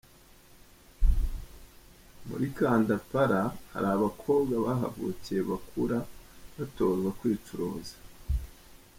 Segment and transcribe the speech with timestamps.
[2.27, 5.97] Muri Kandapara hari abakobwa bahavukiye bakura
[6.55, 7.95] batozwa kwicuruza.